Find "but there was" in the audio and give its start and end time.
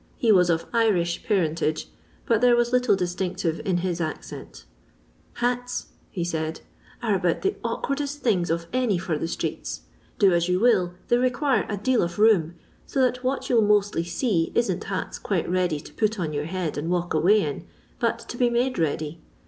2.25-2.71